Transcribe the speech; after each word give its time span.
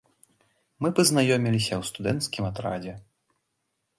Мы 0.85 0.89
пазнаёміліся 0.99 1.73
ў 1.77 1.83
студэнцкім 1.91 2.43
атрадзе. 2.51 2.93